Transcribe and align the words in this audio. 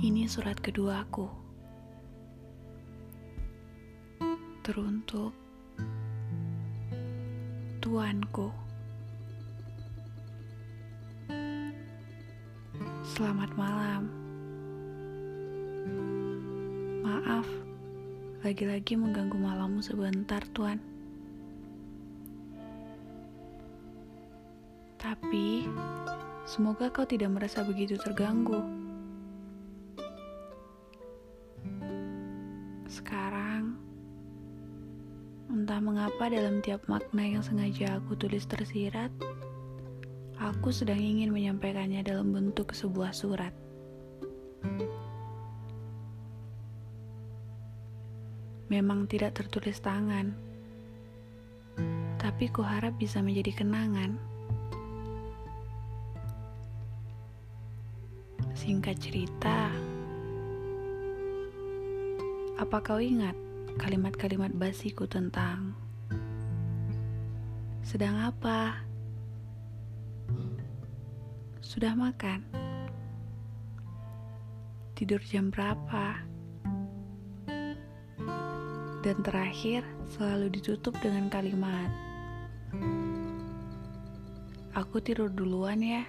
Ini 0.00 0.24
surat 0.24 0.56
keduaku. 0.56 1.28
Teruntuk 4.64 5.36
tuanku. 7.84 8.48
Selamat 13.12 13.52
malam. 13.60 14.08
Maaf, 17.04 17.44
lagi-lagi 18.40 18.96
mengganggu 18.96 19.36
malammu 19.36 19.84
sebentar, 19.84 20.40
Tuan. 20.56 20.80
Tapi, 24.96 25.68
semoga 26.48 26.88
kau 26.88 27.04
tidak 27.04 27.36
merasa 27.36 27.60
begitu 27.68 28.00
terganggu. 28.00 28.79
Sekarang, 32.90 33.78
entah 35.46 35.78
mengapa 35.78 36.26
dalam 36.26 36.58
tiap 36.58 36.90
makna 36.90 37.22
yang 37.22 37.38
sengaja 37.38 38.02
aku 38.02 38.18
tulis 38.18 38.42
tersirat, 38.50 39.14
aku 40.42 40.74
sedang 40.74 40.98
ingin 40.98 41.30
menyampaikannya 41.30 42.02
dalam 42.02 42.34
bentuk 42.34 42.74
sebuah 42.74 43.14
surat. 43.14 43.54
Memang 48.66 49.06
tidak 49.06 49.38
tertulis 49.38 49.78
tangan, 49.78 50.34
tapi 52.18 52.50
kuharap 52.50 52.98
bisa 52.98 53.22
menjadi 53.22 53.62
kenangan. 53.62 54.18
Singkat 58.58 58.98
cerita, 58.98 59.70
apa 62.60 62.76
kau 62.84 63.00
ingat 63.00 63.32
kalimat-kalimat 63.80 64.52
basiku 64.52 65.08
tentang 65.08 65.72
sedang 67.80 68.20
apa? 68.20 68.84
Sudah 71.64 71.96
makan? 71.96 72.44
Tidur 74.92 75.24
jam 75.24 75.48
berapa? 75.48 76.20
Dan 79.00 79.16
terakhir 79.24 79.80
selalu 80.12 80.52
ditutup 80.52 80.92
dengan 81.00 81.32
kalimat 81.32 81.88
Aku 84.76 85.00
tidur 85.00 85.32
duluan 85.32 85.80
ya. 85.80 86.04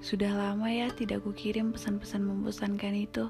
Sudah 0.00 0.32
lama 0.32 0.64
ya 0.72 0.88
tidak 0.88 1.28
kukirim 1.28 1.76
pesan-pesan 1.76 2.24
membosankan 2.24 2.96
itu. 2.96 3.28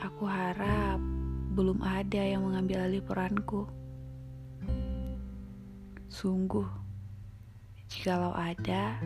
Aku 0.00 0.24
harap 0.24 0.96
belum 1.52 1.84
ada 1.84 2.24
yang 2.24 2.40
mengambil 2.48 2.88
alih 2.88 3.04
peranku. 3.04 3.68
Sungguh, 6.08 6.64
jikalau 7.92 8.32
ada, 8.32 8.96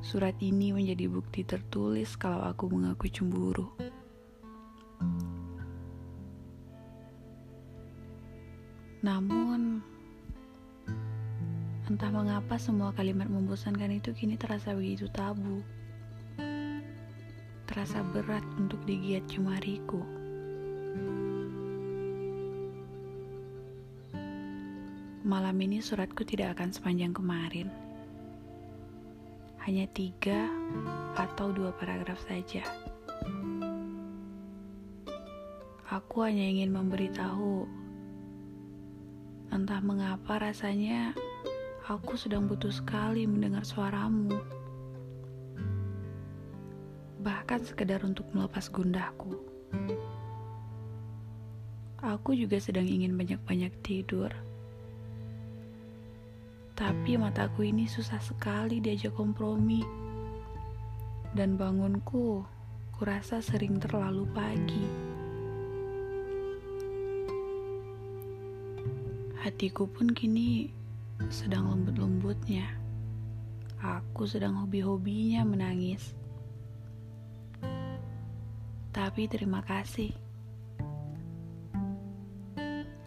surat 0.00 0.32
ini 0.40 0.72
menjadi 0.72 1.12
bukti 1.12 1.44
tertulis 1.44 2.16
kalau 2.16 2.40
aku 2.40 2.72
mengaku 2.72 3.12
cemburu. 3.12 3.68
Namun, 9.04 9.84
Entah 11.86 12.10
mengapa 12.10 12.58
semua 12.58 12.90
kalimat 12.90 13.30
membosankan 13.30 13.94
itu 13.94 14.10
kini 14.10 14.34
terasa 14.34 14.74
begitu 14.74 15.06
tabu. 15.06 15.62
Terasa 17.70 18.02
berat 18.10 18.42
untuk 18.58 18.82
digiat 18.90 19.22
jemariku. 19.30 20.02
Malam 25.22 25.56
ini 25.62 25.78
suratku 25.78 26.26
tidak 26.26 26.58
akan 26.58 26.74
sepanjang 26.74 27.14
kemarin. 27.14 27.70
Hanya 29.62 29.86
tiga 29.94 30.50
atau 31.14 31.54
dua 31.54 31.70
paragraf 31.70 32.18
saja. 32.26 32.66
Aku 35.86 36.26
hanya 36.26 36.50
ingin 36.50 36.74
memberitahu 36.74 37.62
entah 39.54 39.78
mengapa 39.78 40.42
rasanya 40.42 41.14
Aku 41.86 42.18
sedang 42.18 42.50
butuh 42.50 42.74
sekali 42.74 43.30
mendengar 43.30 43.62
suaramu. 43.62 44.34
Bahkan 47.22 47.62
sekedar 47.62 48.02
untuk 48.02 48.26
melepas 48.34 48.66
gundahku. 48.74 49.38
Aku 52.02 52.34
juga 52.34 52.58
sedang 52.58 52.90
ingin 52.90 53.14
banyak-banyak 53.14 53.70
tidur. 53.86 54.34
Tapi 56.74 57.14
mataku 57.22 57.70
ini 57.70 57.86
susah 57.86 58.18
sekali 58.18 58.82
diajak 58.82 59.14
kompromi. 59.14 59.86
Dan 61.38 61.54
bangunku 61.54 62.42
kurasa 62.98 63.38
sering 63.38 63.78
terlalu 63.78 64.26
pagi. 64.34 64.86
Hatiku 69.38 69.86
pun 69.86 70.10
kini 70.10 70.82
sedang 71.32 71.72
lembut-lembutnya. 71.72 72.68
Aku 73.80 74.24
sedang 74.28 74.56
hobi-hobinya 74.64 75.44
menangis. 75.44 76.12
Tapi 78.96 79.28
terima 79.28 79.60
kasih. 79.60 80.12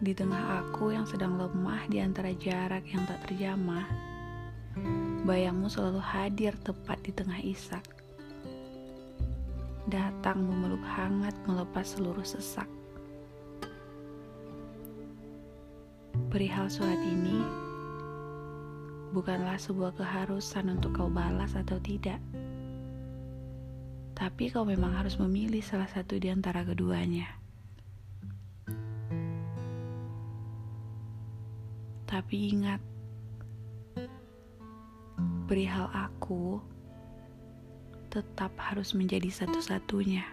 Di 0.00 0.16
tengah 0.16 0.64
aku 0.64 0.96
yang 0.96 1.04
sedang 1.04 1.36
lemah 1.36 1.84
di 1.90 2.00
antara 2.00 2.32
jarak 2.32 2.88
yang 2.88 3.04
tak 3.04 3.20
terjamah, 3.28 3.84
bayangmu 5.28 5.68
selalu 5.68 6.00
hadir 6.00 6.56
tepat 6.64 7.04
di 7.04 7.12
tengah 7.12 7.36
isak. 7.44 7.84
Datang 9.90 10.46
memeluk 10.46 10.80
hangat 10.86 11.34
melepas 11.44 11.98
seluruh 11.98 12.24
sesak. 12.24 12.70
Perihal 16.30 16.70
surat 16.70 17.02
ini, 17.02 17.42
bukanlah 19.10 19.58
sebuah 19.58 19.98
keharusan 19.98 20.70
untuk 20.78 20.94
kau 20.94 21.10
balas 21.10 21.58
atau 21.58 21.82
tidak. 21.82 22.22
Tapi 24.14 24.52
kau 24.52 24.62
memang 24.62 24.94
harus 24.94 25.18
memilih 25.18 25.64
salah 25.64 25.88
satu 25.90 26.20
di 26.20 26.30
antara 26.30 26.62
keduanya. 26.62 27.26
Tapi 32.06 32.36
ingat, 32.54 32.82
perihal 35.46 35.90
aku 35.94 36.58
tetap 38.10 38.50
harus 38.58 38.94
menjadi 38.94 39.30
satu-satunya. 39.30 40.26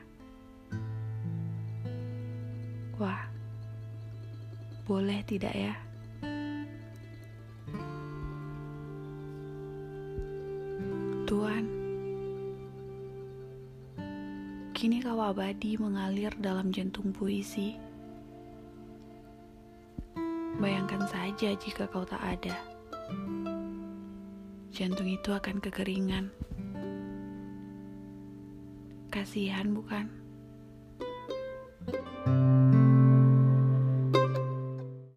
Wah, 2.98 3.30
boleh 4.90 5.22
tidak 5.30 5.54
ya? 5.54 5.87
Tuhan, 11.28 11.68
kini 14.72 15.04
kau 15.04 15.20
abadi 15.20 15.76
mengalir 15.76 16.32
dalam 16.40 16.72
jantung 16.72 17.12
puisi. 17.12 17.76
Bayangkan 20.56 21.04
saja 21.12 21.52
jika 21.52 21.84
kau 21.92 22.08
tak 22.08 22.24
ada. 22.24 22.56
Jantung 24.72 25.12
itu 25.12 25.36
akan 25.36 25.60
kekeringan. 25.60 26.32
Kasihan 29.12 29.76
bukan? 29.76 30.08